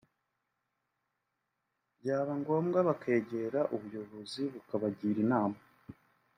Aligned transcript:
byaba 1.99 2.33
ngombwa 2.41 2.79
bakegera 2.87 3.59
ubuyobozi 3.75 4.41
bukabagira 4.53 5.17
inama 5.25 5.59